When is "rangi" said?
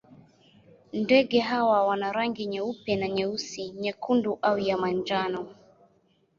2.11-2.45